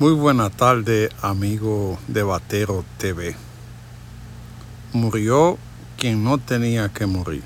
Muy 0.00 0.14
buena 0.14 0.48
tarde, 0.48 1.10
amigo 1.20 1.98
de 2.08 2.22
Batero 2.22 2.86
TV. 2.96 3.36
Murió 4.94 5.58
quien 5.98 6.24
no 6.24 6.38
tenía 6.38 6.88
que 6.88 7.04
morir. 7.04 7.42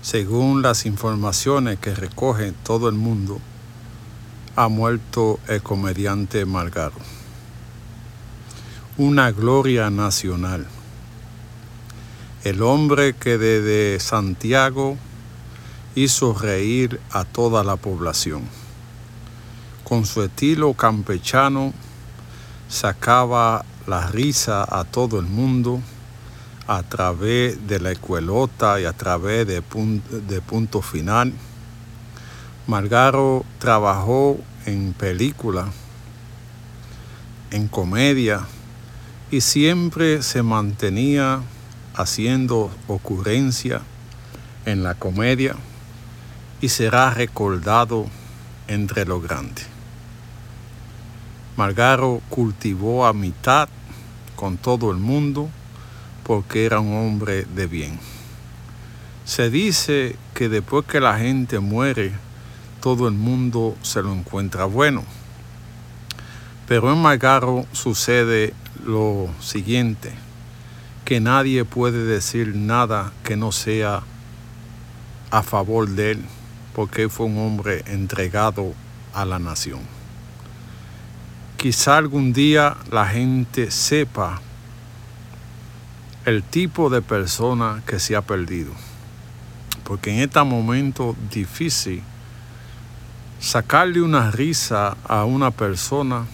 Según 0.00 0.62
las 0.62 0.86
informaciones 0.86 1.78
que 1.80 1.94
recoge 1.94 2.52
todo 2.64 2.88
el 2.88 2.94
mundo, 2.94 3.42
ha 4.56 4.68
muerto 4.68 5.38
el 5.48 5.62
comediante 5.62 6.46
Margaro. 6.46 6.96
Una 8.96 9.32
gloria 9.32 9.90
nacional. 9.90 10.66
El 12.42 12.62
hombre 12.62 13.12
que 13.12 13.36
desde 13.36 14.00
Santiago 14.00 14.96
hizo 15.94 16.32
reír 16.32 17.00
a 17.10 17.26
toda 17.26 17.64
la 17.64 17.76
población 17.76 18.61
con 19.84 20.06
su 20.06 20.22
estilo 20.22 20.74
campechano, 20.74 21.72
sacaba 22.68 23.64
la 23.86 24.06
risa 24.08 24.66
a 24.68 24.84
todo 24.84 25.18
el 25.18 25.26
mundo 25.26 25.80
a 26.66 26.82
través 26.82 27.66
de 27.66 27.80
la 27.80 27.92
escuelota 27.92 28.80
y 28.80 28.84
a 28.84 28.92
través 28.92 29.46
de 29.46 29.62
punto, 29.62 30.20
de 30.20 30.40
punto 30.40 30.80
final. 30.80 31.32
Margaro 32.66 33.44
trabajó 33.58 34.38
en 34.66 34.92
película, 34.92 35.66
en 37.50 37.68
comedia, 37.68 38.46
y 39.32 39.40
siempre 39.40 40.22
se 40.22 40.42
mantenía 40.42 41.40
haciendo 41.94 42.70
ocurrencia 42.86 43.80
en 44.66 44.82
la 44.82 44.94
comedia 44.94 45.56
y 46.60 46.68
será 46.68 47.10
recordado 47.10 48.06
entre 48.68 49.04
los 49.06 49.22
grandes. 49.22 49.71
Margaro 51.54 52.22
cultivó 52.30 53.04
amistad 53.04 53.68
con 54.36 54.56
todo 54.56 54.90
el 54.90 54.96
mundo 54.96 55.50
porque 56.22 56.64
era 56.64 56.80
un 56.80 56.94
hombre 56.94 57.44
de 57.44 57.66
bien. 57.66 58.00
Se 59.26 59.50
dice 59.50 60.16
que 60.32 60.48
después 60.48 60.86
que 60.86 60.98
la 60.98 61.18
gente 61.18 61.58
muere, 61.58 62.12
todo 62.80 63.06
el 63.06 63.14
mundo 63.14 63.76
se 63.82 64.02
lo 64.02 64.14
encuentra 64.14 64.64
bueno. 64.64 65.04
Pero 66.66 66.90
en 66.90 67.02
Margaro 67.02 67.66
sucede 67.72 68.54
lo 68.86 69.28
siguiente, 69.40 70.10
que 71.04 71.20
nadie 71.20 71.66
puede 71.66 72.06
decir 72.06 72.56
nada 72.56 73.12
que 73.24 73.36
no 73.36 73.52
sea 73.52 74.02
a 75.30 75.42
favor 75.42 75.86
de 75.90 76.12
él, 76.12 76.24
porque 76.74 77.10
fue 77.10 77.26
un 77.26 77.36
hombre 77.36 77.84
entregado 77.88 78.72
a 79.12 79.26
la 79.26 79.38
nación 79.38 80.01
quizá 81.62 81.96
algún 81.96 82.32
día 82.32 82.76
la 82.90 83.06
gente 83.06 83.70
sepa 83.70 84.40
el 86.24 86.42
tipo 86.42 86.90
de 86.90 87.02
persona 87.02 87.84
que 87.86 88.00
se 88.00 88.16
ha 88.16 88.22
perdido. 88.22 88.72
Porque 89.84 90.10
en 90.12 90.18
este 90.18 90.42
momento 90.42 91.14
difícil, 91.30 92.02
sacarle 93.38 94.02
una 94.02 94.32
risa 94.32 94.96
a 95.06 95.24
una 95.24 95.52
persona 95.52 96.26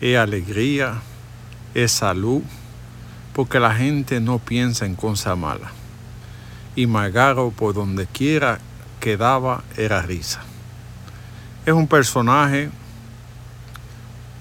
es 0.00 0.16
alegría, 0.16 1.02
es 1.74 1.92
salud, 1.92 2.40
porque 3.34 3.60
la 3.60 3.74
gente 3.74 4.20
no 4.20 4.38
piensa 4.38 4.86
en 4.86 4.94
cosas 4.94 5.36
malas. 5.36 5.70
Y 6.74 6.86
Margaro, 6.86 7.50
por 7.50 7.74
donde 7.74 8.06
quiera 8.06 8.58
que 9.00 9.18
daba, 9.18 9.64
era 9.76 10.00
risa. 10.00 10.40
Es 11.66 11.74
un 11.74 11.86
personaje 11.86 12.70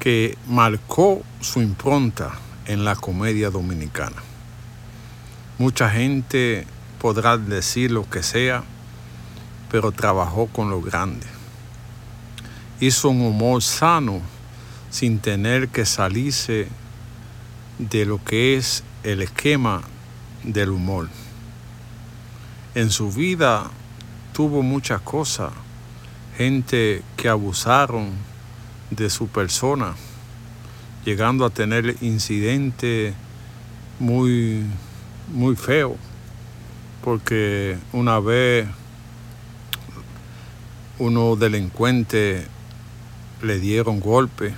que 0.03 0.37
marcó 0.49 1.23
su 1.39 1.61
impronta 1.61 2.33
en 2.65 2.83
la 2.83 2.93
comedia 2.93 3.49
dominicana. 3.49 4.17
Mucha 5.57 5.89
gente 5.89 6.67
podrá 6.99 7.37
decir 7.37 7.89
lo 7.89 8.09
que 8.09 8.21
sea, 8.21 8.65
pero 9.71 9.93
trabajó 9.93 10.47
con 10.47 10.69
lo 10.69 10.81
grande. 10.81 11.25
Hizo 12.81 13.11
un 13.11 13.21
humor 13.21 13.63
sano 13.63 14.19
sin 14.89 15.19
tener 15.19 15.69
que 15.69 15.85
salirse 15.85 16.67
de 17.79 18.05
lo 18.05 18.21
que 18.21 18.57
es 18.57 18.83
el 19.03 19.21
esquema 19.21 19.83
del 20.43 20.71
humor. 20.71 21.07
En 22.75 22.89
su 22.89 23.09
vida 23.09 23.71
tuvo 24.33 24.63
muchas 24.63 24.99
cosas, 24.99 25.53
gente 26.35 27.03
que 27.15 27.29
abusaron 27.29 28.32
de 28.95 29.09
su 29.09 29.27
persona, 29.27 29.95
llegando 31.05 31.45
a 31.45 31.49
tener 31.49 31.95
incidentes 32.01 33.13
muy, 33.99 34.63
muy 35.33 35.55
feos, 35.55 35.97
porque 37.03 37.77
una 37.91 38.19
vez 38.19 38.67
unos 40.99 41.39
delincuentes 41.39 42.45
le 43.41 43.59
dieron 43.59 43.99
golpe, 43.99 44.53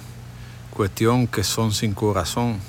cuestión 0.72 1.28
que 1.28 1.44
son 1.44 1.72
sin 1.72 1.94
corazón, 1.94 2.60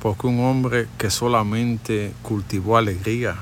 porque 0.00 0.26
un 0.26 0.40
hombre 0.40 0.88
que 0.98 1.10
solamente 1.10 2.12
cultivó 2.22 2.76
alegría, 2.76 3.36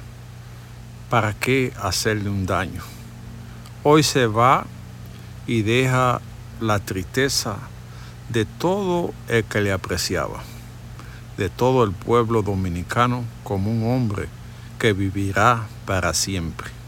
¿para 1.09 1.35
qué 1.35 1.73
hacerle 1.81 2.31
un 2.31 2.47
daño? 2.47 2.83
Hoy 3.83 4.03
se 4.03 4.27
va 4.27 4.67
y 5.47 5.63
deja 5.63 6.21
la 6.61 6.79
tristeza 6.79 7.57
de 8.29 8.45
todo 8.45 9.13
el 9.29 9.45
que 9.45 9.61
le 9.61 9.73
apreciaba, 9.73 10.43
de 11.37 11.49
todo 11.49 11.85
el 11.85 11.93
pueblo 11.93 12.43
dominicano 12.43 13.25
como 13.45 13.71
un 13.71 13.91
hombre 13.93 14.29
que 14.79 14.93
vivirá 14.93 15.67
para 15.87 16.15
siempre. 16.15 16.80